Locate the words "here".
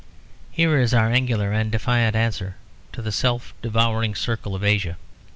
0.49-0.79